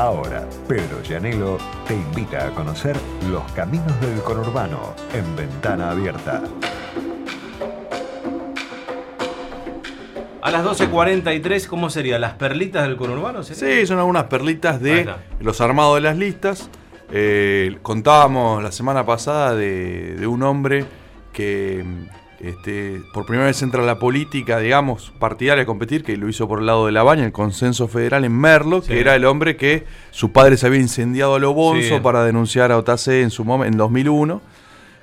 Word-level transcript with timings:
Ahora, 0.00 0.48
Pedro 0.66 1.02
Llanelo 1.02 1.58
te 1.86 1.92
invita 1.92 2.46
a 2.46 2.50
conocer 2.52 2.96
los 3.30 3.42
caminos 3.52 4.00
del 4.00 4.22
conurbano 4.22 4.94
en 5.12 5.36
Ventana 5.36 5.90
Abierta. 5.90 6.42
A 10.40 10.50
las 10.50 10.64
12.43, 10.64 11.66
¿cómo 11.66 11.90
sería? 11.90 12.18
¿Las 12.18 12.32
perlitas 12.32 12.84
del 12.84 12.96
conurbano? 12.96 13.42
Sí, 13.42 13.86
son 13.86 13.98
algunas 13.98 14.24
perlitas 14.24 14.80
de 14.80 15.06
los 15.38 15.60
armados 15.60 15.96
de 15.96 16.00
las 16.00 16.16
listas. 16.16 16.70
Eh, 17.12 17.76
contábamos 17.82 18.62
la 18.62 18.72
semana 18.72 19.04
pasada 19.04 19.54
de, 19.54 20.26
un 20.26 20.42
hombre 20.44 20.86
que 21.34 21.84
este, 22.40 23.02
por 23.12 23.26
primera 23.26 23.46
vez 23.46 23.60
entra 23.62 23.82
la 23.82 23.98
política, 23.98 24.58
digamos, 24.58 25.12
partidaria 25.18 25.62
a 25.62 25.66
competir, 25.66 26.02
que 26.02 26.16
lo 26.16 26.28
hizo 26.28 26.48
por 26.48 26.60
el 26.60 26.66
lado 26.66 26.86
de 26.86 26.92
la 26.92 27.02
baña, 27.02 27.24
el 27.24 27.32
consenso 27.32 27.86
federal 27.86 28.24
en 28.24 28.32
Merlo, 28.32 28.82
que 28.82 28.98
era 28.98 29.14
el 29.14 29.24
hombre 29.26 29.56
que 29.56 29.84
su 30.10 30.32
padre 30.32 30.56
se 30.56 30.66
había 30.66 30.80
incendiado 30.80 31.34
a 31.34 31.38
lo 31.38 31.52
bonzo 31.52 32.02
para 32.02 32.24
denunciar 32.24 32.72
a 32.72 32.78
OTC 32.78 33.08
en 33.08 33.30
su 33.30 33.44
momento, 33.44 33.72
en 33.72 33.78
2001. 33.78 34.40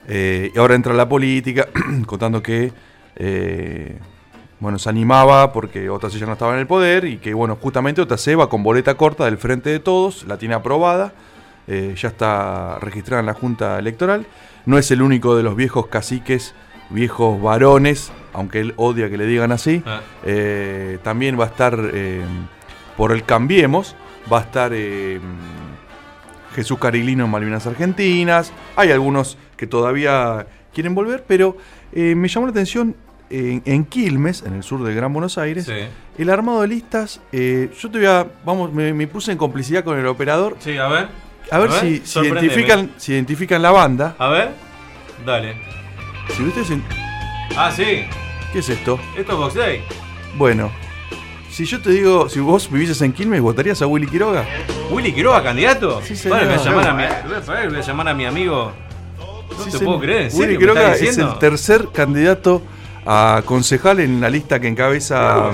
Eh, 0.10 0.52
y 0.56 0.58
ahora 0.58 0.76
entra 0.76 0.94
la 0.94 1.08
política, 1.08 1.68
contando 2.06 2.42
que 2.42 2.72
eh, 3.18 3.98
bueno, 4.60 4.80
se 4.80 4.90
animaba 4.90 5.54
porque 5.54 5.90
OTC 5.90 6.14
ya 6.14 6.26
no 6.26 6.34
estaba 6.34 6.54
en 6.54 6.60
el 6.60 6.68
poder 6.68 7.06
y 7.06 7.18
que, 7.18 7.34
bueno, 7.34 7.58
justamente 7.62 8.02
OTC 8.02 8.40
va 8.40 8.50
con 8.50 8.64
boleta 8.64 8.96
corta 8.96 9.26
del 9.26 9.38
frente 9.38 9.70
de 9.70 9.80
todos, 9.80 10.24
la 10.26 10.38
tiene 10.38 10.56
aprobada, 10.56 11.14
eh, 11.68 11.94
ya 11.96 12.08
está 12.08 12.80
registrada 12.80 13.20
en 13.20 13.28
la 13.28 13.34
Junta 13.34 13.78
Electoral. 13.78 14.26
No 14.66 14.78
es 14.78 14.90
el 14.92 15.02
único 15.02 15.36
de 15.36 15.44
los 15.44 15.56
viejos 15.56 15.88
caciques, 15.88 16.56
viejos 16.90 17.42
varones, 17.42 18.12
aunque 18.34 18.60
él 18.60 18.74
odia 18.78 19.10
que 19.10 19.18
le 19.18 19.26
digan 19.26 19.52
así. 19.52 19.84
Ah. 19.86 20.02
Eh, 20.24 21.00
también 21.04 21.40
va 21.40 21.46
a 21.46 21.48
estar 21.48 21.78
eh, 21.94 22.22
por 22.96 23.12
el 23.12 23.24
Cambiemos, 23.24 23.96
va 24.32 24.40
a 24.40 24.42
estar 24.42 24.72
Jesús 26.56 26.80
Cariglino 26.80 27.26
en 27.26 27.32
Malvinas 27.32 27.68
Argentinas. 27.68 28.52
Hay 28.76 28.92
algunos 28.92 29.38
que 29.56 29.68
todavía 29.68 30.48
quieren 30.74 30.96
volver, 30.96 31.24
pero 31.28 31.58
me 31.94 32.28
llamó 32.28 32.48
la 32.48 32.52
atención 32.52 32.96
en, 33.30 33.86
Quilmes, 33.86 34.44
en 34.44 34.54
el 34.54 34.64
sur 34.64 34.84
del 34.84 34.96
Gran 34.96 35.12
Buenos 35.14 35.38
Aires, 35.38 35.70
el 36.18 36.30
armado 36.30 36.62
de 36.62 36.68
listas, 36.68 37.22
eh, 37.32 37.70
yo 37.80 37.92
te 37.92 38.00
voy 38.00 38.08
a, 38.08 38.28
vamos, 38.46 38.72
me, 38.74 39.08
puse 39.08 39.32
en 39.32 39.38
complicidad 39.38 39.84
con 39.84 39.98
el 39.98 40.08
operador. 40.08 40.58
Sí, 40.60 40.78
a 40.78 40.88
ver. 40.88 41.08
A, 41.50 41.60
ver, 41.60 41.72
si, 41.72 42.04
identifican, 42.22 42.92
si 42.98 43.14
identifican 43.14 43.62
la 43.62 43.72
banda. 43.72 44.16
A 44.18 44.28
ver, 44.30 44.52
dale. 45.26 45.56
Si 46.36 46.44
ustedes 46.44 46.80
Ah, 47.56 47.72
sí. 47.72 48.06
¿Qué 48.54 48.60
es 48.60 48.70
esto? 48.70 49.00
Esto 49.18 49.32
es 49.32 49.38
Box 49.38 49.54
Day. 49.56 49.84
Bueno, 50.36 50.72
si 51.50 51.66
yo 51.66 51.82
te 51.82 51.90
digo, 51.90 52.30
si 52.30 52.40
vos 52.40 52.72
vivieses 52.72 53.02
en 53.02 53.14
Quilmes, 53.14 53.42
¿votarías 53.42 53.82
a 53.82 53.88
Willy 53.88 54.08
Quiroga? 54.08 54.46
¿Willy 54.92 55.12
Quiroga, 55.12 55.42
candidato? 55.44 56.02
Sí, 56.04 56.16
señor. 56.16 56.46
Bueno, 56.46 56.54
voy 56.54 56.62
a 56.62 56.70
llamar, 56.70 56.88
a 56.88 56.94
mi, 56.94 57.68
voy 57.68 57.78
a 57.78 57.82
llamar 57.82 58.08
a 58.10 58.14
mi 58.14 58.26
amigo. 58.26 58.72
No 59.58 59.66
te 59.66 59.80
puedo 59.80 60.00
creer, 60.00 60.32
¿en 60.32 60.40
Willy 60.40 60.58
Quiroga 60.58 60.94
es 60.94 61.18
el 61.18 61.40
tercer 61.40 61.90
candidato 61.92 62.62
a 63.06 63.42
concejal 63.46 64.00
en 64.02 64.22
la 64.22 64.30
lista 64.30 64.60
que 64.60 64.68
encabeza 64.68 65.52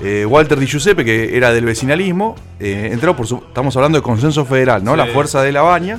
eh, 0.00 0.26
Walter 0.26 0.58
Di 0.58 0.66
Giuseppe, 0.66 1.04
que 1.04 1.36
era 1.36 1.52
del 1.52 1.64
vecinalismo. 1.64 2.36
Eh, 2.60 2.90
entró 2.92 3.16
por 3.16 3.26
su, 3.26 3.36
estamos 3.36 3.74
hablando 3.76 3.98
de 3.98 4.02
consenso 4.02 4.44
federal, 4.44 4.84
¿no? 4.84 4.94
La 4.94 5.06
fuerza 5.06 5.42
de 5.42 5.52
la 5.52 5.62
baña. 5.62 5.98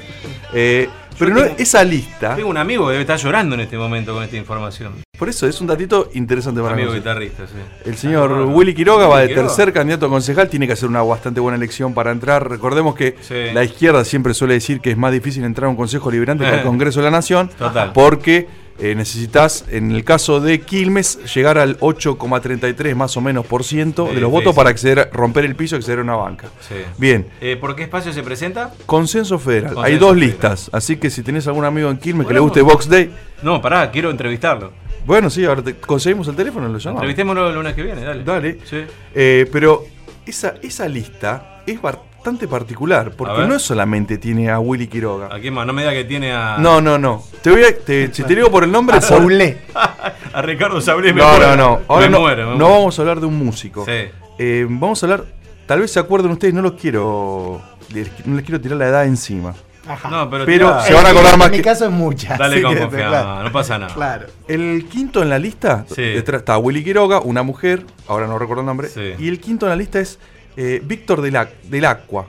Eh, 0.53 0.87
pero 1.23 1.35
no, 1.35 1.55
esa 1.57 1.83
lista. 1.83 2.35
Tengo 2.35 2.49
un 2.49 2.57
amigo 2.57 2.85
que 2.85 2.91
debe 2.91 3.01
estar 3.01 3.17
llorando 3.17 3.55
en 3.55 3.61
este 3.61 3.77
momento 3.77 4.13
con 4.13 4.23
esta 4.23 4.37
información. 4.37 4.93
Por 5.17 5.29
eso 5.29 5.47
es 5.47 5.61
un 5.61 5.67
datito 5.67 6.09
interesante 6.13 6.61
para 6.61 6.73
amigo 6.73 6.91
guitarrista, 6.91 7.45
sí. 7.47 7.53
El 7.85 7.95
señor 7.95 8.31
Willy 8.49 8.73
Quiroga 8.73 9.07
va 9.07 9.21
de 9.21 9.29
tercer 9.29 9.71
candidato 9.71 10.07
a 10.07 10.09
concejal, 10.09 10.49
tiene 10.49 10.67
que 10.67 10.73
hacer 10.73 10.89
una 10.89 11.01
bastante 11.01 11.39
buena 11.39 11.55
elección 11.55 11.93
para 11.93 12.11
entrar. 12.11 12.49
Recordemos 12.49 12.95
que 12.95 13.15
la 13.53 13.63
izquierda 13.63 14.03
siempre 14.05 14.33
suele 14.33 14.55
decir 14.55 14.81
que 14.81 14.91
es 14.91 14.97
más 14.97 15.11
difícil 15.11 15.43
entrar 15.43 15.67
a 15.67 15.69
un 15.69 15.75
consejo 15.75 16.11
liberante 16.11 16.43
que 16.43 16.51
al 16.51 16.63
Congreso 16.63 16.99
de 16.99 17.05
la 17.05 17.11
Nación. 17.11 17.49
Total. 17.57 17.93
Porque 17.93 18.47
eh, 18.79 18.95
necesitas, 18.95 19.65
en 19.69 19.91
el 19.91 20.03
caso 20.03 20.39
de 20.39 20.61
Quilmes, 20.61 21.33
llegar 21.33 21.57
al 21.57 21.79
8,33 21.79 22.95
más 22.95 23.15
o 23.17 23.21
menos 23.21 23.45
por 23.45 23.63
ciento 23.63 24.07
de 24.07 24.19
los 24.19 24.31
votos 24.31 24.55
para 24.55 24.69
acceder, 24.69 25.09
romper 25.13 25.45
el 25.45 25.55
piso 25.55 25.75
y 25.75 25.77
acceder 25.77 25.99
a 25.99 26.01
una 26.01 26.15
banca. 26.15 26.49
Bien. 26.97 27.27
Eh, 27.39 27.55
¿Por 27.55 27.75
qué 27.75 27.83
espacio 27.83 28.11
se 28.11 28.23
presenta? 28.23 28.73
Consenso 28.85 29.37
Federal. 29.37 29.75
Hay 29.83 29.97
dos 29.97 30.15
listas, 30.15 30.69
así 30.73 30.97
que 30.97 31.09
si 31.09 31.21
tenés 31.21 31.47
algún 31.47 31.65
amigo 31.65 31.89
en 31.89 31.97
Quilmes 31.97 32.27
que 32.27 32.33
le 32.33 32.39
guste 32.39 32.61
Box 32.61 32.89
Day. 32.89 33.13
No, 33.43 33.61
pará, 33.61 33.91
quiero 33.91 34.09
entrevistarlo. 34.09 34.71
Bueno, 35.05 35.29
sí, 35.29 35.43
ahora 35.45 35.61
te 35.61 35.75
conseguimos 35.75 36.27
el 36.29 36.35
teléfono, 36.35 36.67
lo 36.67 36.77
llamamos. 36.77 37.01
Entrevistémoslo 37.01 37.49
el 37.49 37.55
lunes 37.55 37.73
que 37.73 37.83
viene, 37.83 38.01
dale. 38.01 38.23
Dale. 38.23 38.57
Eh, 39.13 39.49
pero 39.51 39.85
esa, 40.25 40.55
esa 40.61 40.87
lista 40.87 41.61
es 41.67 41.79
bastante 42.23 42.47
particular, 42.47 43.11
porque 43.17 43.45
no 43.45 43.59
solamente 43.59 44.17
tiene 44.17 44.49
a 44.49 44.57
Willy 44.57 44.87
Quiroga. 44.87 45.27
¿A 45.29 45.41
quién 45.41 45.53
más? 45.53 45.67
No 45.67 45.73
me 45.73 45.81
diga 45.81 45.93
que 45.93 46.05
tiene 46.05 46.31
a. 46.31 46.57
No, 46.57 46.79
no, 46.79 46.97
no. 46.97 47.21
Te 47.41 47.51
voy 47.51 47.63
a, 47.63 47.67
si 47.67 48.23
te 48.23 48.35
digo 48.35 48.49
por 48.49 48.63
el 48.63 48.71
nombre. 48.71 48.95
A 48.95 49.01
Saulé. 49.01 49.57
a 50.33 50.41
Ricardo 50.41 50.79
Saulé 50.79 51.11
me 51.13 51.19
No, 51.19 51.37
no, 51.37 51.57
no. 51.57 51.81
Ahora 51.89 52.07
no, 52.07 52.55
no 52.55 52.69
vamos 52.69 52.97
a 52.97 53.01
hablar 53.01 53.19
de 53.19 53.25
un 53.25 53.37
músico. 53.37 53.83
Sí. 53.83 54.09
Eh, 54.39 54.65
vamos 54.69 55.03
a 55.03 55.05
hablar. 55.05 55.25
Tal 55.65 55.81
vez 55.81 55.91
se 55.91 55.99
acuerden 55.99 56.31
ustedes, 56.31 56.53
no 56.53 56.61
los 56.61 56.73
quiero. 56.73 57.61
No 58.23 58.35
les 58.37 58.45
quiero 58.45 58.61
tirar 58.61 58.77
la 58.77 58.87
edad 58.87 59.05
encima. 59.05 59.53
Ajá. 59.85 60.09
No, 60.09 60.29
pero, 60.29 60.81
se 60.81 60.93
van 60.93 61.05
a 61.05 61.09
acordar 61.09 61.37
más 61.37 61.47
en 61.47 61.57
mi 61.57 61.61
caso 61.61 61.83
es 61.83 61.91
mucha. 61.91 62.37
Dale 62.37 62.61
con 62.61 62.73
confianza, 62.73 63.43
no 63.43 63.51
pasa 63.51 63.77
nada. 63.77 63.93
Claro. 63.93 64.27
El 64.47 64.87
quinto 64.89 65.21
en 65.21 65.29
la 65.29 65.37
lista 65.37 65.85
está 65.97 66.57
Willy 66.57 66.85
Quiroga, 66.85 67.19
una 67.19 67.43
mujer, 67.43 67.85
ahora 68.07 68.27
no 68.27 68.39
recuerdo 68.39 68.61
el 68.61 68.67
nombre. 68.67 68.87
Y 69.19 69.27
el 69.27 69.41
quinto 69.41 69.65
en 69.65 69.71
la 69.71 69.75
lista 69.75 69.99
es 69.99 70.19
eh, 70.57 70.81
Víctor 70.83 71.21
del, 71.21 71.37
del 71.63 71.85
Aqua. 71.85 72.27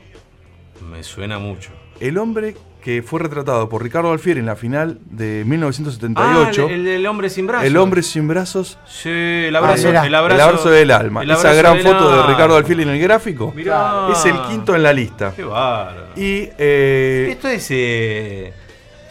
Me 0.91 1.03
suena 1.03 1.39
mucho. 1.39 1.71
El 2.01 2.19
hombre 2.19 2.55
que 2.85 3.03
fue 3.03 3.19
retratado 3.19 3.67
por 3.71 3.83
Ricardo 3.83 4.13
Alfieri 4.13 4.41
en 4.41 4.47
la 4.47 4.57
final 4.57 4.99
de 5.07 5.43
1978. 5.47 6.67
Ah, 6.69 6.75
el, 6.75 7.07
hombre 7.07 7.31
sin 7.31 7.47
brazos. 7.47 7.67
El 7.67 7.79
hombre 7.79 8.03
sin 8.03 8.29
brazos. 8.29 8.79
Sí, 8.87 9.09
el 9.09 9.57
abrazo, 9.57 9.89
el 9.89 10.15
abrazo, 10.15 10.69
del 10.69 10.91
alma. 10.91 11.25
Esa 11.25 11.55
gran 11.55 11.81
foto 11.81 12.15
de 12.15 12.27
Ricardo 12.27 12.57
Alfieri 12.57 12.83
en 12.83 12.91
el 12.91 13.01
gráfico. 13.01 13.55
Es 13.57 14.27
el 14.27 14.39
quinto 14.43 14.75
en 14.77 14.83
la 14.83 14.93
lista. 14.93 15.33
Qué 15.35 15.45
bárbaro. 15.45 16.09
Y 16.15 16.51
eh, 16.59 17.29
esto 17.31 17.49
es 17.49 17.67
eh, 17.71 18.53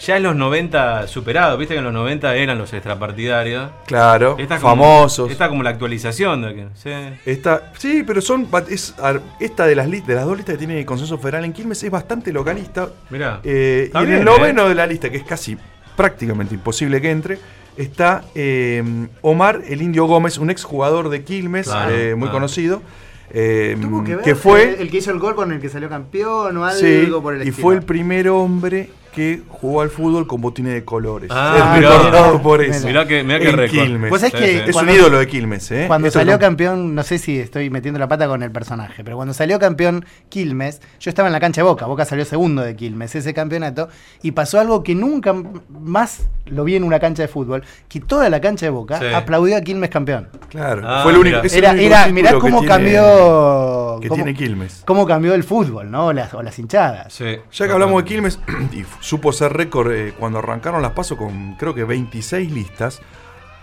ya 0.05 0.17
en 0.17 0.23
los 0.23 0.35
90 0.35 1.07
superado, 1.07 1.57
viste 1.57 1.73
que 1.73 1.77
en 1.77 1.85
los 1.85 1.93
90 1.93 2.35
eran 2.35 2.57
los 2.57 2.73
extrapartidarios. 2.73 3.71
Claro, 3.85 4.37
famosos. 4.59 5.31
Esta 5.31 5.47
como 5.47 5.63
la 5.63 5.69
actualización 5.69 6.41
de 6.41 6.55
que, 6.55 6.67
sí. 6.75 6.89
Esta, 7.25 7.71
sí, 7.77 8.03
pero 8.05 8.21
son 8.21 8.47
esta 9.39 9.65
de 9.65 9.75
las 9.75 9.89
de 9.89 10.13
las 10.13 10.25
dos 10.25 10.35
listas 10.35 10.55
que 10.55 10.59
tiene 10.59 10.79
el 10.79 10.85
consenso 10.85 11.17
federal 11.17 11.45
en 11.45 11.53
Quilmes 11.53 11.83
es 11.83 11.91
bastante 11.91 12.33
localista. 12.33 12.89
Mirá. 13.09 13.39
Eh, 13.43 13.91
y 13.93 13.97
en 13.97 14.13
el 14.13 14.25
noveno 14.25 14.65
¿eh? 14.65 14.69
de 14.69 14.75
la 14.75 14.85
lista, 14.85 15.09
que 15.09 15.17
es 15.17 15.23
casi 15.23 15.57
prácticamente 15.95 16.55
imposible 16.55 16.99
que 16.99 17.09
entre, 17.09 17.37
está 17.77 18.25
eh, 18.35 18.83
Omar 19.21 19.61
el 19.67 19.81
Indio 19.81 20.05
Gómez, 20.05 20.37
un 20.37 20.49
exjugador 20.49 21.09
de 21.09 21.23
Quilmes, 21.23 21.69
muy 22.17 22.27
conocido. 22.27 22.81
que, 23.31 24.35
fue 24.35 24.81
el 24.81 24.91
que 24.91 24.97
hizo 24.97 25.11
el 25.11 25.19
gol 25.19 25.35
con 25.35 25.53
el 25.53 25.61
que 25.61 25.69
salió 25.69 25.87
campeón 25.87 26.57
o 26.57 26.65
algo 26.65 27.23
por 27.23 27.35
el 27.35 27.47
Y 27.47 27.51
fue 27.51 27.75
el 27.75 27.83
primer 27.83 28.27
hombre 28.27 28.89
que 29.13 29.41
jugó 29.47 29.81
al 29.81 29.89
fútbol 29.89 30.27
con 30.27 30.41
botines 30.41 30.73
de 30.73 30.83
colores. 30.83 31.29
Ah, 31.31 31.79
es 32.33 32.41
por 32.41 32.61
eso. 32.61 32.87
Mirá 32.87 33.07
que, 33.07 33.23
mirá 33.23 33.39
que 33.39 33.51
récord. 33.51 34.09
Pues 34.09 34.23
es, 34.23 34.33
que 34.33 34.65
es 34.67 34.75
un 34.75 34.89
ídolo 34.89 35.19
de 35.19 35.27
Quilmes. 35.27 35.71
¿eh? 35.71 35.85
Cuando 35.87 36.09
salió 36.11 36.39
campeón, 36.39 36.95
no 36.95 37.03
sé 37.03 37.19
si 37.19 37.39
estoy 37.39 37.69
metiendo 37.69 37.99
la 37.99 38.07
pata 38.07 38.27
con 38.27 38.43
el 38.43 38.51
personaje, 38.51 39.03
pero 39.03 39.15
cuando 39.15 39.33
salió 39.33 39.59
campeón 39.59 40.05
Quilmes, 40.29 40.81
yo 40.99 41.09
estaba 41.09 41.27
en 41.29 41.33
la 41.33 41.39
cancha 41.39 41.61
de 41.61 41.67
Boca. 41.67 41.85
Boca 41.85 42.05
salió 42.05 42.25
segundo 42.25 42.61
de 42.61 42.75
Quilmes, 42.75 43.15
ese 43.15 43.33
campeonato, 43.33 43.89
y 44.21 44.31
pasó 44.31 44.59
algo 44.59 44.83
que 44.83 44.95
nunca 44.95 45.33
más 45.69 46.27
lo 46.45 46.63
vi 46.63 46.75
en 46.75 46.83
una 46.83 46.99
cancha 46.99 47.21
de 47.21 47.27
fútbol, 47.27 47.63
que 47.87 47.99
toda 47.99 48.29
la 48.29 48.41
cancha 48.41 48.65
de 48.65 48.71
Boca 48.71 48.99
aplaudió 49.15 49.55
a 49.55 49.61
Quilmes 49.61 49.89
campeón. 49.89 50.27
Claro, 50.49 50.81
ah, 50.85 51.01
fue 51.03 51.11
el 51.13 51.19
único. 51.19 51.39
Era, 51.53 52.07
mirá 52.07 52.33
cómo 52.39 52.65
cambió. 52.65 53.03
Que 54.09 54.15
tiene 54.15 54.33
Quilmes. 54.33 54.83
Cómo 54.85 55.05
cambió 55.05 55.33
el 55.33 55.43
fútbol, 55.43 55.89
¿no? 55.89 56.13
Las, 56.13 56.33
o 56.33 56.41
las 56.41 56.57
hinchadas. 56.59 57.17
Ya 57.17 57.67
que 57.67 57.71
hablamos 57.71 58.03
de 58.03 58.07
Quilmes, 58.07 58.39
supo 58.99 59.31
ser 59.31 59.53
récord 59.53 59.91
eh, 59.91 60.13
cuando 60.17 60.39
arrancaron 60.39 60.81
las 60.81 60.91
pasos 60.91 61.17
con 61.17 61.55
creo 61.55 61.73
que 61.73 61.83
26 61.83 62.51
listas. 62.51 63.01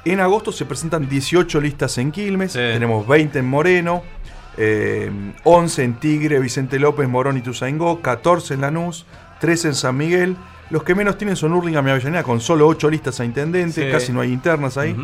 En 0.04 0.20
agosto 0.20 0.50
se 0.50 0.64
presentan 0.64 1.08
18 1.08 1.60
listas 1.60 1.98
en 1.98 2.10
Quilmes, 2.10 2.54
tenemos 2.54 3.06
20 3.06 3.38
en 3.38 3.46
Moreno, 3.46 4.02
11 4.56 5.82
eh, 5.82 5.84
en 5.84 5.94
Tigre, 5.94 6.38
Vicente 6.38 6.78
López, 6.78 7.06
Morón 7.06 7.36
y 7.36 7.42
Tuzaingó, 7.42 8.00
14 8.00 8.54
en 8.54 8.62
Lanús, 8.62 9.04
13 9.40 9.68
en 9.68 9.74
San 9.74 9.96
Miguel. 9.96 10.36
Los 10.70 10.84
que 10.84 10.94
menos 10.94 11.18
tienen 11.18 11.36
son 11.36 11.52
Urlinga 11.52 11.82
y 11.84 11.90
Avellaneda, 11.90 12.22
con 12.22 12.40
solo 12.40 12.66
8 12.68 12.88
listas 12.90 13.20
a 13.20 13.24
intendente, 13.24 13.90
casi 13.90 14.12
no 14.12 14.20
hay 14.20 14.32
internas 14.32 14.78
ahí. 14.78 14.96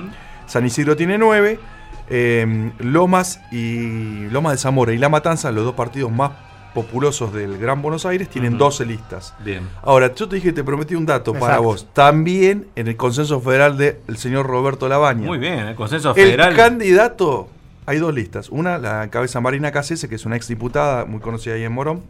San 0.46 0.64
Isidro 0.64 0.96
tiene 0.96 1.18
9. 1.18 1.58
Eh, 2.08 2.72
Lomas 2.78 3.40
y 3.50 4.28
Lomas 4.28 4.52
de 4.52 4.58
Zamora 4.58 4.92
y 4.92 4.98
La 4.98 5.08
Matanza, 5.08 5.50
los 5.52 5.64
dos 5.64 5.74
partidos 5.74 6.10
más 6.12 6.32
populosos 6.76 7.32
del 7.32 7.56
Gran 7.56 7.80
Buenos 7.80 8.04
Aires 8.04 8.28
tienen 8.28 8.58
12 8.58 8.84
listas. 8.84 9.34
Bien. 9.42 9.66
Ahora, 9.82 10.14
yo 10.14 10.28
te 10.28 10.36
dije, 10.36 10.52
te 10.52 10.62
prometí 10.62 10.94
un 10.94 11.06
dato 11.06 11.32
para 11.32 11.58
vos. 11.58 11.88
También 11.94 12.68
en 12.76 12.86
el 12.86 12.96
consenso 12.98 13.40
federal 13.40 13.78
del 13.78 14.18
señor 14.18 14.46
Roberto 14.46 14.86
Labaña. 14.86 15.26
Muy 15.26 15.38
bien, 15.38 15.60
el 15.60 15.74
consenso 15.74 16.14
federal. 16.14 16.50
El 16.50 16.56
candidato, 16.56 17.48
hay 17.86 17.96
dos 17.96 18.12
listas. 18.12 18.50
Una, 18.50 18.76
la 18.76 19.08
cabeza 19.08 19.40
Marina 19.40 19.72
Casese, 19.72 20.06
que 20.06 20.16
es 20.16 20.26
una 20.26 20.36
exdiputada 20.36 21.06
muy 21.06 21.20
conocida 21.20 21.54
ahí 21.54 21.64
en 21.64 21.72
Morón. 21.72 22.02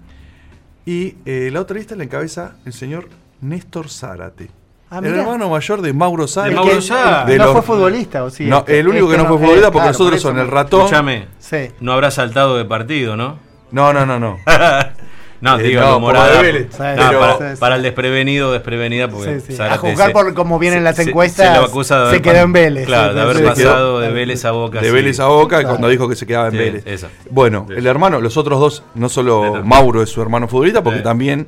Y 0.84 1.14
eh, 1.26 1.50
la 1.52 1.60
otra 1.60 1.76
lista 1.76 1.94
la 1.94 2.02
encabeza 2.02 2.56
el 2.64 2.72
señor 2.72 3.08
Néstor 3.40 3.88
Zárate. 3.88 4.50
Ah, 4.88 4.98
el 5.02 5.06
hermano 5.06 5.48
mayor 5.50 5.82
de 5.82 5.92
Mauro 5.92 6.28
Zárate. 6.28 6.50
De 6.50 6.56
Mauro. 6.56 7.26
De 7.26 7.38
no 7.38 7.44
los- 7.44 7.52
fue 7.54 7.62
futbolista, 7.62 8.22
¿o 8.24 8.30
sí? 8.30 8.44
No, 8.44 8.58
Este- 8.58 8.78
el 8.78 8.88
único 8.88 9.06
que 9.08 9.14
este 9.14 9.22
no 9.24 9.28
fue 9.30 9.38
futbolista 9.38 9.66
porque 9.72 9.78
claro, 9.88 9.92
nosotros 9.98 10.22
por 10.22 10.30
son 10.32 10.38
el 10.40 10.48
ratón. 10.48 10.80
Escúchame, 10.82 11.26
Sí. 11.40 11.70
no 11.80 11.92
habrá 11.92 12.10
saltado 12.12 12.56
de 12.56 12.64
partido, 12.64 13.16
¿no? 13.16 13.38
No, 13.72 13.92
no, 13.92 14.06
no, 14.06 14.18
no. 14.20 14.38
No, 15.38 15.58
Eh, 15.58 15.64
digo, 15.64 15.82
no, 15.82 16.00
morada, 16.00 16.40
de 16.40 16.66
Pero- 16.70 17.58
para, 17.60 17.76
el 17.76 17.82
desprevenido, 17.82 18.52
desprevenida, 18.52 19.06
porque 19.08 19.40
Sí, 19.40 19.48
sí. 19.48 19.52
Zárate 19.56 19.74
A 19.74 19.78
juzgar 19.90 20.06
se- 20.08 20.12
por 20.14 20.32
cómo 20.32 20.58
vienen 20.58 20.78
se- 20.80 20.84
las 20.84 20.98
encuestas, 20.98 21.52
se, 21.52 21.60
lo 21.60 21.66
acusa 21.66 22.04
de 22.06 22.10
se 22.16 22.22
quedó 22.22 22.36
en 22.38 22.52
Vélez. 22.54 22.86
Claro, 22.86 23.12
de 23.12 23.20
haber 23.20 23.44
pasado 23.44 24.00
de 24.00 24.10
Vélez 24.12 24.42
a 24.46 24.52
Boca. 24.52 24.80
de. 24.80 24.90
Vélez 24.90 25.20
a 25.20 25.26
Boca 25.26 25.56
Claro. 25.58 25.68
cuando 25.68 25.88
dijo 25.88 26.08
que 26.08 26.16
se 26.16 26.26
quedaba 26.26 26.48
en 26.48 26.54
Vélez. 26.56 27.06
Bueno, 27.30 27.66
el 27.68 27.86
hermano, 27.86 28.18
los 28.22 28.38
otros 28.38 28.58
dos, 28.58 28.82
no 28.94 29.10
solo. 29.10 29.62
Mauro 29.62 30.02
es 30.02 30.08
su 30.08 30.22
hermano 30.22 30.48
futbolista, 30.48 30.82
porque 30.82 31.00
también 31.00 31.46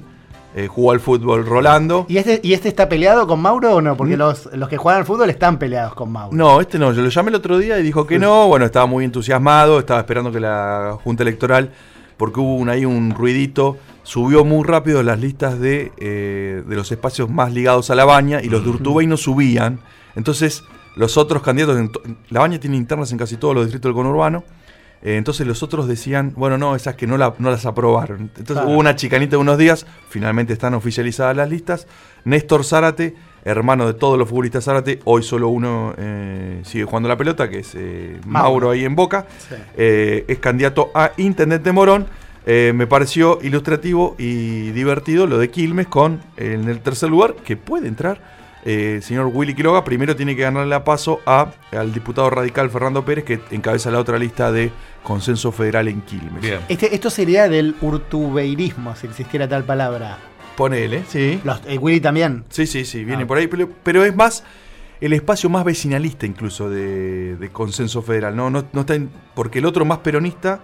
eh, 0.58 0.66
jugó 0.66 0.90
al 0.93 1.00
fútbol 1.00 1.46
Rolando. 1.46 2.05
¿Y 2.08 2.16
este, 2.19 2.40
¿Y 2.43 2.52
este 2.52 2.69
está 2.69 2.88
peleado 2.88 3.26
con 3.26 3.40
Mauro 3.40 3.76
o 3.76 3.81
no? 3.81 3.96
Porque 3.96 4.16
Mm. 4.16 4.19
los, 4.19 4.46
los 4.55 4.69
que 4.69 4.76
juegan 4.76 5.00
al 5.00 5.06
fútbol 5.06 5.31
están 5.31 5.58
peleados 5.58 5.94
con 5.94 6.10
Mauro. 6.10 6.37
No, 6.37 6.60
este 6.60 6.78
no, 6.78 6.93
yo 6.93 7.02
lo 7.02 7.08
llamé 7.10 7.28
el 7.31 7.37
otro 7.37 7.58
día 7.58 7.78
y 7.78 7.82
dijo 7.82 8.06
que 8.06 8.19
no, 8.19 8.49
bueno, 8.49 8.64
estaba 8.64 8.87
muy 8.87 9.05
entusiasmado, 9.05 9.78
estaba 9.78 10.00
esperando 10.00 10.32
que 10.32 10.40
la 10.40 10.96
Junta 11.05 11.22
Electoral, 11.22 11.70
porque 12.16 12.40
hubo 12.40 12.56
un, 12.56 12.69
ahí 12.69 12.84
un 12.84 13.12
ruidito, 13.12 13.76
subió 14.02 14.44
muy 14.44 14.64
rápido 14.64 15.02
las 15.02 15.20
listas 15.20 15.60
de, 15.60 15.93
eh, 15.99 16.62
de 16.66 16.76
los 16.76 16.90
espacios 16.90 17.31
más 17.31 17.52
ligados 17.52 17.90
a 17.90 17.94
la 17.94 18.05
baña 18.05 18.43
y 18.43 18.49
los 18.49 18.64
de 18.64 18.70
Urtubey 18.70 19.06
no 19.06 19.16
subían. 19.16 19.78
Entonces, 20.16 20.64
los 20.96 21.16
otros 21.16 21.43
candidatos, 21.43 21.78
en 21.78 21.93
la 22.31 22.40
baña 22.40 22.58
tiene 22.58 22.76
internas 22.76 23.12
en 23.12 23.19
casi 23.19 23.37
todos 23.37 23.55
los 23.55 23.64
distritos 23.66 23.90
del 23.90 23.94
conurbano, 23.94 24.43
entonces 25.02 25.46
los 25.46 25.62
otros 25.62 25.86
decían, 25.88 26.32
bueno, 26.36 26.58
no, 26.58 26.74
esas 26.76 26.94
que 26.96 27.06
no, 27.06 27.16
la- 27.16 27.34
no 27.38 27.50
las 27.50 27.66
aprobaron. 27.66 28.22
Entonces 28.36 28.54
Claro. 28.56 28.68
hubo 28.70 28.78
una 28.78 28.96
chicanita 28.96 29.32
de 29.32 29.36
unos 29.36 29.56
días, 29.58 29.86
finalmente 30.08 30.52
están 30.52 30.74
oficializadas 30.74 31.36
las 31.36 31.48
listas. 31.48 31.86
Néstor 32.24 32.64
Zárate, 32.64 33.14
hermano 33.44 33.86
de 33.86 33.94
todos 33.94 34.18
los 34.18 34.28
futbolistas 34.28 34.64
Zárate, 34.64 34.98
hoy 35.04 35.22
solo 35.22 35.48
uno 35.48 35.94
eh, 35.96 36.60
sigue 36.64 36.84
jugando 36.84 37.08
la 37.08 37.16
pelota, 37.16 37.48
que 37.48 37.60
es 37.60 37.72
eh, 37.74 38.18
Mauro. 38.26 38.70
Ahí 38.70 38.84
en 38.84 38.96
Boca, 38.96 39.26
Sí. 39.48 39.54
eh, 39.76 40.24
es 40.28 40.38
candidato 40.40 40.90
a 40.94 41.12
Intendente 41.16 41.70
Morón. 41.72 42.06
Eh, 42.50 42.72
me 42.74 42.86
pareció 42.86 43.38
ilustrativo 43.42 44.14
y 44.18 44.70
divertido 44.70 45.26
lo 45.26 45.38
de 45.38 45.50
Quilmes 45.50 45.86
con, 45.86 46.20
eh, 46.38 46.54
en 46.60 46.68
el 46.68 46.80
tercer 46.80 47.10
lugar, 47.10 47.34
que 47.44 47.56
puede 47.56 47.88
entrar 47.88 48.38
eh, 48.69 48.94
el 48.97 49.03
señor 49.03 49.31
Willy 49.32 49.55
Quiroga. 49.55 49.82
Primero 49.85 50.15
tiene 50.15 50.37
que 50.37 50.43
ganarle 50.43 50.75
a 50.75 50.85
paso 50.85 51.20
a, 51.26 51.50
al 51.73 51.93
diputado 51.93 52.29
radical 52.31 52.70
Fernando 52.70 53.05
Pérez, 53.05 53.25
que 53.25 53.41
encabeza 53.50 53.91
la 53.91 53.99
otra 53.99 54.19
lista 54.19 54.53
de 54.53 54.70
consenso 55.03 55.53
federal 55.53 55.88
en 55.88 56.03
Quilmes. 56.03 56.43
Bien. 56.43 56.61
Este, 56.69 56.94
esto 56.94 57.11
sería 57.11 57.49
del 57.49 57.75
urtubeirismo, 57.81 58.94
si 58.97 59.06
existiera 59.06 59.49
tal 59.49 59.65
palabra. 59.65 60.19
Ponele, 60.56 61.05
sí. 61.09 61.41
Los, 61.44 61.61
el 61.67 61.79
Willy 61.79 62.00
también. 62.00 62.44
Sí, 62.50 62.67
sí, 62.67 62.85
sí, 62.85 63.05
viene 63.05 63.23
Ah. 63.23 63.26
por 63.26 63.38
ahí, 63.38 63.47
pero, 63.47 63.69
pero 63.82 64.05
es 64.05 64.15
más 64.15 64.43
el 65.00 65.12
espacio 65.12 65.49
más 65.49 65.65
vecinalista 65.65 66.26
incluso 66.26 66.69
de, 66.69 67.37
de 67.37 67.49
consenso 67.50 68.03
federal, 68.03 68.35
¿no? 68.35 68.50
No, 68.50 68.65
no 68.73 68.81
está 68.81 68.97
en- 68.97 69.09
porque 69.37 69.61
el 69.61 69.65
otro 69.67 69.85
más 69.85 69.99
peronista 69.99 70.61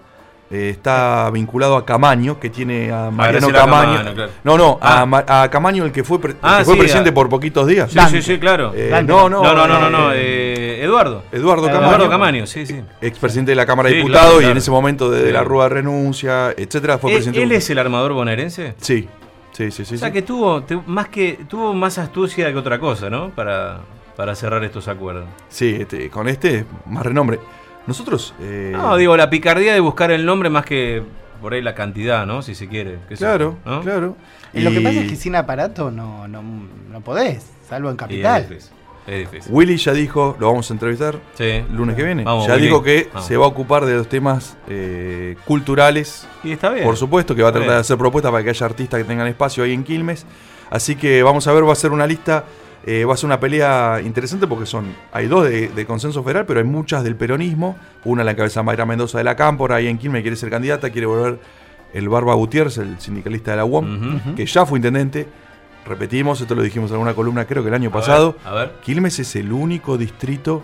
eh, 0.54 0.70
está 0.70 1.28
vinculado 1.32 1.76
a 1.76 1.84
Camaño, 1.84 2.38
que 2.38 2.48
tiene 2.50 2.92
a 2.92 3.10
Mariano 3.10 3.48
Camaño. 3.50 4.14
Claro. 4.14 4.30
No, 4.44 4.56
no, 4.56 4.78
Ah. 4.80 5.04
a, 5.26 5.42
a 5.42 5.50
Camaño, 5.50 5.84
el 5.84 5.90
que 5.92 6.04
fue, 6.04 6.20
pre- 6.20 6.32
el 6.32 6.38
Ah, 6.42 6.58
que 6.58 6.64
fue 6.64 6.74
sí, 6.74 6.80
presidente 6.80 7.10
a- 7.10 7.14
por 7.14 7.28
poquitos 7.28 7.66
días. 7.66 7.90
Sí, 7.90 7.96
Dante. 7.96 8.22
sí, 8.22 8.32
sí, 8.34 8.38
claro. 8.38 8.72
Eh, 8.74 8.90
no, 9.06 9.28
no, 9.28 9.42
no, 9.42 9.66
no, 9.66 9.90
no, 9.90 10.12
eh, 10.12 10.16
eh, 10.16 10.84
Eduardo. 10.84 11.24
Eduardo 11.32 11.66
Camaño. 11.66 11.86
Eduardo 11.88 12.08
Camaño, 12.10 12.46
sí, 12.46 12.66
sí. 12.66 12.80
Expresidente 13.00 13.50
de 13.52 13.56
la 13.56 13.66
Cámara 13.66 13.88
de 13.88 13.94
Sí, 13.94 13.98
Diputados 14.00 14.32
claro, 14.34 14.48
y 14.48 14.50
en 14.50 14.56
ese 14.56 14.70
momento 14.70 15.10
de, 15.10 15.22
de 15.24 15.32
la. 15.32 15.42
Rúa 15.44 15.68
renuncia, 15.68 16.50
etcétera, 16.56 16.98
fue 16.98 17.10
¿Él, 17.10 17.16
presidente. 17.16 17.42
él 17.42 17.52
es 17.52 17.68
el 17.70 17.78
armador 17.78 18.12
bonaerense? 18.12 18.74
Sí, 18.80 19.08
sí, 19.52 19.70
sí, 19.70 19.84
sí. 19.84 19.94
o 19.96 19.98
sea 19.98 20.10
que 20.12 20.22
tuvo 20.22 20.62
tu- 20.62 20.82
más 20.86 21.08
que 21.08 21.40
tuvo 21.48 21.74
más 21.74 21.98
astucia 21.98 22.50
que 22.52 22.58
otra 22.58 22.78
cosa, 22.78 23.10
¿no? 23.10 23.30
Para, 23.30 23.80
para 24.16 24.34
cerrar 24.34 24.62
estos 24.64 24.86
acuerdos. 24.88 25.24
Sí, 25.48 25.76
este, 25.80 26.08
con 26.10 26.28
este 26.28 26.64
más 26.86 27.04
renombre. 27.04 27.38
Nosotros. 27.86 28.34
eh, 28.40 28.72
No, 28.74 28.96
digo, 28.96 29.16
la 29.16 29.28
picardía 29.30 29.74
de 29.74 29.80
buscar 29.80 30.10
el 30.10 30.24
nombre 30.26 30.50
más 30.50 30.64
que 30.64 31.02
por 31.40 31.52
ahí 31.52 31.60
la 31.62 31.74
cantidad, 31.74 32.24
¿no? 32.26 32.40
Si 32.42 32.54
se 32.54 32.68
quiere. 32.68 32.98
Claro, 33.18 33.56
¿no? 33.66 33.82
claro. 33.82 34.16
Y 34.52 34.60
Lo 34.62 34.70
que 34.70 34.80
pasa 34.80 35.00
es 35.00 35.10
que 35.10 35.16
sin 35.16 35.36
aparato 35.36 35.90
no, 35.90 36.26
no, 36.28 36.42
no 36.42 37.00
podés, 37.02 37.44
salvo 37.68 37.90
en 37.90 37.96
capital. 37.96 38.42
es 38.42 38.48
difícil. 38.48 38.70
Es 39.06 39.30
difícil. 39.30 39.52
Willy 39.52 39.76
ya 39.76 39.92
dijo, 39.92 40.34
lo 40.40 40.46
vamos 40.46 40.70
a 40.70 40.72
entrevistar 40.72 41.18
Sí. 41.34 41.44
el 41.44 41.76
lunes 41.76 41.94
que 41.96 42.02
viene. 42.04 42.24
Vamos, 42.24 42.46
ya 42.46 42.54
Willy. 42.54 42.66
dijo 42.66 42.82
que 42.82 43.08
Vamos. 43.12 43.26
se 43.28 43.36
va 43.36 43.44
a 43.44 43.48
ocupar 43.48 43.84
de 43.84 43.94
los 43.96 44.08
temas 44.08 44.56
eh, 44.68 45.36
culturales, 45.44 46.26
Y 46.42 46.52
está 46.52 46.70
bien. 46.70 46.84
por 46.86 46.96
supuesto, 46.96 47.34
que 47.34 47.42
va 47.42 47.50
a 47.50 47.52
tratar 47.52 47.72
de 47.72 47.76
hacer 47.80 47.98
propuestas 47.98 48.32
para 48.32 48.42
que 48.42 48.48
haya 48.50 48.64
artistas 48.64 48.98
que 48.98 49.04
tengan 49.04 49.26
espacio 49.26 49.62
ahí 49.64 49.74
en 49.74 49.84
Quilmes. 49.84 50.24
Así 50.70 50.96
que 50.96 51.22
vamos 51.22 51.46
a 51.46 51.52
ver, 51.52 51.68
va 51.68 51.72
a 51.72 51.76
ser 51.76 51.90
una 51.92 52.06
lista, 52.06 52.44
eh, 52.86 53.04
va 53.04 53.14
a 53.14 53.16
ser 53.16 53.26
una 53.26 53.40
pelea 53.40 54.00
interesante 54.04 54.46
porque 54.46 54.66
son, 54.66 54.94
hay 55.12 55.26
dos 55.26 55.44
de, 55.48 55.68
de 55.68 55.86
consenso 55.86 56.22
federal, 56.22 56.44
pero 56.46 56.60
hay 56.60 56.66
muchas 56.66 57.02
del 57.04 57.16
peronismo. 57.16 57.76
Una 58.04 58.22
la 58.24 58.32
encabeza 58.32 58.62
Mayra 58.62 58.84
Mendoza 58.86 59.18
de 59.18 59.24
la 59.24 59.36
Cámpora, 59.36 59.76
ahí 59.76 59.88
en 59.88 59.96
Quilmes 59.98 60.22
quiere 60.22 60.36
ser 60.36 60.50
candidata, 60.50 60.90
quiere 60.90 61.06
volver 61.06 61.38
el 61.94 62.08
Barba 62.08 62.34
Gutiérrez, 62.34 62.76
el 62.78 62.98
sindicalista 63.00 63.52
de 63.52 63.56
la 63.58 63.64
UOM, 63.64 64.34
que 64.34 64.44
ya 64.46 64.66
fue 64.66 64.78
intendente. 64.78 65.26
Repetimos, 65.86 66.40
esto 66.40 66.54
lo 66.54 66.62
dijimos 66.62 66.90
en 66.90 66.94
alguna 66.94 67.14
columna, 67.14 67.44
creo 67.44 67.62
que 67.62 67.68
el 67.68 67.74
año 67.74 67.90
A 67.90 67.92
pasado. 67.92 68.32
ver, 68.44 68.48
A 68.48 68.54
ver. 68.54 68.72
Quilmes 68.82 69.18
es 69.18 69.36
el 69.36 69.52
único 69.52 69.98
distrito 69.98 70.62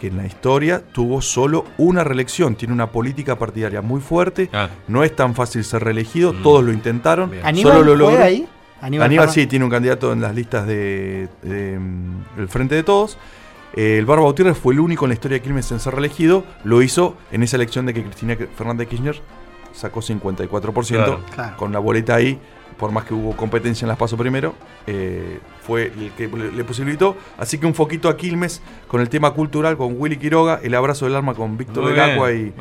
que 0.00 0.06
en 0.08 0.16
la 0.16 0.26
historia 0.26 0.80
tuvo 0.92 1.20
solo 1.22 1.64
una 1.76 2.04
reelección. 2.04 2.54
Tiene 2.54 2.72
una 2.72 2.90
política 2.90 3.36
partidaria 3.36 3.80
muy 3.82 4.00
fuerte. 4.00 4.50
Ah, 4.52 4.68
No 4.86 5.02
es 5.04 5.14
tan 5.14 5.34
fácil 5.34 5.64
ser 5.64 5.82
reelegido. 5.84 6.32
Mm. 6.32 6.42
Todos 6.42 6.64
lo 6.64 6.72
intentaron. 6.72 7.30
Bien. 7.30 7.44
¿Aníbal 7.44 7.74
Solo 7.78 7.84
lo 7.84 7.96
logró. 7.96 8.22
ahí? 8.22 8.46
Aníbal, 8.84 9.30
sí 9.30 9.46
tiene 9.46 9.64
un 9.64 9.70
candidato 9.70 10.12
en 10.12 10.20
las 10.20 10.34
listas 10.34 10.66
de, 10.66 11.28
de, 11.42 11.78
mm, 11.78 12.40
el 12.40 12.48
Frente 12.48 12.74
de 12.74 12.82
Todos. 12.82 13.16
Eh, 13.74 13.96
el 13.98 14.04
Barba 14.04 14.24
Gutiérrez 14.24 14.58
fue 14.58 14.74
el 14.74 14.80
único 14.80 15.06
en 15.06 15.08
la 15.08 15.14
historia 15.14 15.38
de 15.38 15.42
Quilmes 15.42 15.72
en 15.72 15.80
ser 15.80 15.94
reelegido. 15.94 16.44
Lo 16.64 16.82
hizo 16.82 17.16
en 17.32 17.42
esa 17.42 17.56
elección 17.56 17.86
de 17.86 17.94
que 17.94 18.02
Cristina 18.02 18.36
Fernández 18.56 18.88
Kirchner 18.88 19.20
sacó 19.72 20.00
54%. 20.00 20.86
Claro. 20.86 21.20
Claro. 21.34 21.56
Con 21.56 21.72
la 21.72 21.78
boleta 21.78 22.14
ahí, 22.14 22.38
por 22.78 22.92
más 22.92 23.04
que 23.04 23.14
hubo 23.14 23.34
competencia 23.34 23.86
en 23.86 23.88
las 23.88 23.96
paso 23.96 24.16
primero, 24.18 24.54
eh, 24.86 25.40
fue 25.62 25.86
el 25.86 26.12
que 26.12 26.28
le, 26.28 26.64
posibilitó. 26.64 27.16
Así 27.38 27.56
que 27.56 27.66
un 27.66 27.74
foquito 27.74 28.10
a 28.10 28.16
Quilmes 28.18 28.60
con 28.86 29.00
el 29.00 29.08
tema 29.08 29.32
cultural, 29.32 29.78
con 29.78 29.94
Willy 29.98 30.18
Quiroga, 30.18 30.60
el 30.62 30.74
abrazo 30.74 31.06
del 31.06 31.16
arma 31.16 31.34
con 31.34 31.56
Víctor 31.56 31.88
del 31.88 32.00
Agua 32.00 32.32
y, 32.32 32.52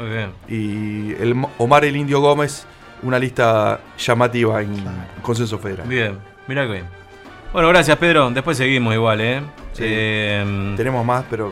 y 0.47 1.15
el 1.19 1.35
Omar 1.57 1.83
el 1.83 1.97
Indio 1.97 2.21
Gómez, 2.21 2.65
una 3.03 3.19
lista 3.19 3.79
llamativa 3.97 4.61
en 4.61 4.73
consenso 5.21 5.57
federal. 5.59 5.88
Bien, 5.88 6.17
mira 6.47 6.65
que 6.65 6.72
bien. 6.74 6.86
Bueno, 7.51 7.67
gracias 7.69 7.98
Pedro. 7.98 8.29
Después 8.31 8.57
seguimos 8.57 8.93
igual, 8.93 9.22
¿eh? 9.22 9.41
Sí. 9.74 9.83
Eh, 9.86 10.74
Tenemos 10.75 11.05
más, 11.05 11.24
pero 11.29 11.51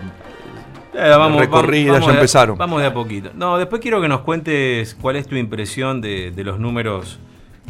Eh, 0.93 1.09
vamos, 1.17 1.39
recorrida, 1.39 1.93
vamos 1.93 2.07
ya 2.07 2.11
de- 2.13 2.17
empezaron. 2.19 2.57
Vamos 2.57 2.81
de 2.81 2.87
a 2.87 2.93
poquito. 2.93 3.29
No, 3.35 3.57
después 3.57 3.81
quiero 3.81 4.01
que 4.01 4.07
nos 4.07 4.21
cuentes 4.21 4.95
cuál 4.99 5.15
es 5.15 5.27
tu 5.27 5.35
impresión 5.35 6.01
de, 6.01 6.31
de 6.31 6.43
los 6.43 6.59
números 6.59 7.19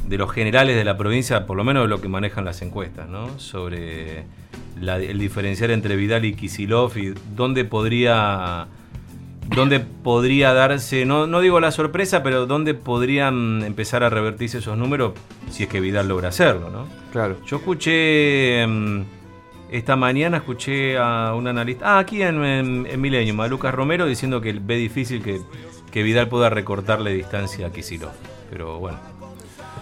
de 0.07 0.17
los 0.17 0.31
generales 0.31 0.75
de 0.75 0.83
la 0.83 0.97
provincia, 0.97 1.45
por 1.45 1.55
lo 1.57 1.63
menos 1.63 1.83
de 1.83 1.88
lo 1.89 2.01
que 2.01 2.07
manejan 2.07 2.43
las 2.43 2.61
encuestas, 2.63 3.07
¿no? 3.07 3.38
Sobre 3.39 4.23
la- 4.79 4.97
el 4.97 5.19
diferencial 5.19 5.69
entre 5.71 5.95
Vidal 5.95 6.25
y 6.25 6.33
Kisilov 6.33 6.97
y 6.97 7.13
dónde 7.35 7.65
podría 7.65 8.65
dónde 9.55 9.79
podría 9.79 10.53
darse, 10.53 11.05
no, 11.05 11.27
no 11.27 11.39
digo 11.41 11.60
la 11.60 11.72
sorpresa, 11.72 12.24
pero 12.24 12.46
dónde 12.46 12.74
podrían 12.74 13.63
empezar 13.63 14.03
a 14.03 14.10
revertirse 14.10 14.60
esos 14.60 14.77
números 14.77 15.13
si 15.50 15.63
es 15.63 15.70
que 15.70 15.79
Vidal 15.81 16.08
logra 16.08 16.29
hacerlo, 16.29 16.70
¿no? 16.70 16.88
claro. 17.12 17.38
Yo 17.46 17.58
escuché 17.58 18.65
mm, 18.65 19.01
esta 19.72 19.96
mañana 19.96 20.38
escuché 20.38 20.98
a 20.98 21.34
un 21.36 21.48
analista, 21.48 21.96
ah, 21.96 22.00
aquí 22.00 22.22
en, 22.22 22.43
en, 22.43 22.88
en 22.89 23.01
Millennium, 23.01 23.39
a 23.41 23.48
Lucas 23.48 23.74
Romero 23.74 24.05
diciendo 24.05 24.39
que 24.41 24.53
ve 24.53 24.77
difícil 24.77 25.22
que, 25.24 25.41
que 25.91 26.03
Vidal 26.03 26.27
pueda 26.29 26.50
recortarle 26.50 27.13
distancia 27.13 27.67
a 27.67 27.72
Kicillof. 27.72 28.12
Pero 28.50 28.79
bueno. 28.79 29.00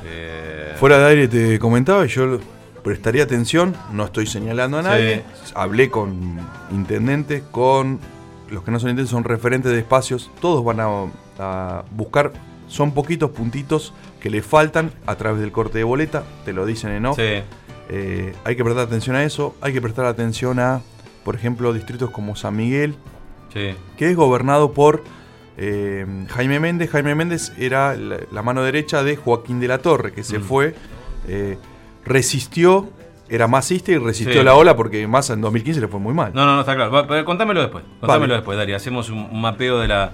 eh, 0.06 0.74
Fuera 0.80 1.00
de 1.00 1.06
aire 1.08 1.28
te 1.28 1.60
comentaba 1.60 2.06
y 2.06 2.10
yo 2.10 2.40
prestaría 2.84 3.24
atención, 3.24 3.76
no 3.92 4.06
estoy 4.06 4.26
señalando 4.28 4.78
a 4.78 4.84
Sí. 4.84 4.88
nadie. 4.90 5.24
Hablé 5.56 5.90
con 5.90 6.40
intendentes, 6.72 7.44
con 7.52 8.00
los 8.52 8.64
que 8.64 8.72
no 8.72 8.80
son 8.80 8.90
intendentes, 8.90 9.12
son 9.12 9.24
referentes 9.24 9.72
de 9.72 9.80
espacios. 9.80 10.30
Todos 10.42 10.64
van 10.64 10.80
a, 10.80 10.88
a 11.40 11.84
buscar, 11.92 12.32
son 12.68 12.92
poquitos 12.94 13.32
puntitos 13.32 13.94
que 14.20 14.30
le 14.30 14.42
faltan 14.42 14.92
a 15.06 15.16
través 15.16 15.40
del 15.42 15.52
corte 15.52 15.78
de 15.78 15.84
boleta, 15.84 16.24
te 16.46 16.54
lo 16.54 16.66
dicen 16.66 16.92
en 16.92 17.06
off. 17.06 17.18
sí, 17.18 17.42
Eh, 17.92 18.34
hay 18.44 18.56
que 18.56 18.64
prestar 18.64 18.86
atención 18.86 19.16
a 19.16 19.24
eso, 19.24 19.56
hay 19.62 19.74
que 19.74 19.82
prestar 19.82 20.06
atención 20.06 20.60
a, 20.60 20.82
por 21.24 21.36
ejemplo, 21.36 21.74
distritos 21.74 22.12
como 22.12 22.36
San 22.36 22.56
Miguel, 22.56 22.96
sí. 23.54 23.76
que 23.98 24.10
es 24.12 24.16
gobernado 24.16 24.74
por 24.74 25.04
eh, 25.58 26.06
Jaime 26.30 26.60
Méndez. 26.60 26.90
Jaime 26.92 27.16
Méndez 27.16 27.52
era 27.58 27.96
la, 27.96 28.18
la 28.32 28.42
mano 28.44 28.62
derecha 28.64 29.02
de 29.04 29.16
Joaquín 29.16 29.60
de 29.60 29.68
la 29.68 29.80
Torre, 29.80 30.12
que 30.14 30.24
se 30.24 30.38
Mm. 30.40 30.44
fue, 30.44 30.76
eh, 31.28 31.58
resistió, 32.06 32.90
era 33.30 33.48
masista 33.48 33.92
y 33.92 33.98
resistió 33.98 34.40
Sí. 34.40 34.44
la 34.44 34.56
ola 34.56 34.76
porque 34.76 35.06
Massa 35.08 35.34
en 35.34 35.42
2015 35.42 35.82
le 35.82 35.88
fue 35.88 36.00
muy 36.00 36.14
mal. 36.14 36.32
No, 36.34 36.46
no, 36.46 36.56
no, 36.56 36.62
está 36.62 36.76
claro. 36.76 36.92
Va, 36.92 37.08
pero 37.08 37.24
contámelo 37.26 37.62
después. 37.62 37.84
Contámelo 38.00 38.22
Vale. 38.32 38.34
después, 38.36 38.58
Dari. 38.58 38.74
Hacemos 38.74 39.10
un, 39.10 39.20
un 39.32 39.42
mapeo 39.42 39.80
de 39.80 39.88
la, 39.88 40.12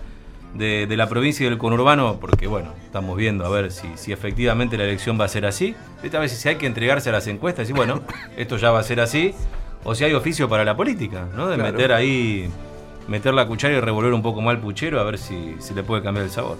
de, 0.53 0.87
la 0.95 1.07
provincia 1.09 1.45
y 1.45 1.49
del 1.49 1.57
conurbano, 1.57 2.17
porque 2.19 2.47
bueno, 2.47 2.73
estamos 2.83 3.17
viendo 3.17 3.45
a 3.45 3.49
ver 3.49 3.71
si, 3.71 3.87
si 3.95 4.11
efectivamente 4.11 4.77
la 4.77 4.83
elección 4.83 5.19
va 5.19 5.25
a 5.25 5.29
ser 5.29 5.45
así. 5.45 5.75
Esta 6.03 6.19
vez 6.19 6.31
si 6.31 6.49
hay 6.49 6.55
que 6.55 6.65
entregarse 6.67 7.09
a 7.09 7.11
las 7.13 7.27
encuestas 7.27 7.69
y 7.69 7.73
bueno, 7.73 8.01
esto 8.37 8.57
ya 8.57 8.71
va 8.71 8.79
a 8.79 8.83
ser 8.83 8.99
así, 8.99 9.33
o 9.83 9.95
si 9.95 10.03
hay 10.03 10.13
oficio 10.13 10.47
para 10.49 10.63
la 10.65 10.75
política, 10.75 11.27
¿no? 11.35 11.47
De 11.47 11.57
meter 11.57 11.93
ahí, 11.93 12.49
meter 13.07 13.33
la 13.33 13.45
cuchara 13.47 13.75
y 13.75 13.79
revolver 13.79 14.13
un 14.13 14.21
poco 14.21 14.41
más 14.41 14.55
el 14.55 14.61
puchero 14.61 14.99
a 14.99 15.03
ver 15.03 15.17
si, 15.17 15.55
si 15.59 15.73
le 15.73 15.83
puede 15.83 16.01
cambiar 16.01 16.25
el 16.25 16.31
sabor. 16.31 16.57